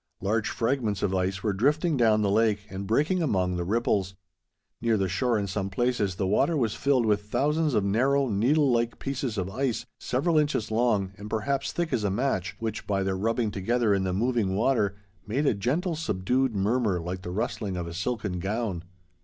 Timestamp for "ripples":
3.63-4.15